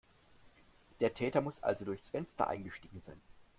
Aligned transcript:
Der 0.99 1.13
Täter 1.13 1.41
muss 1.41 1.61
also 1.61 1.85
durchs 1.85 2.09
Fenster 2.09 2.47
eingestiegen 2.47 3.01
sein. 3.05 3.21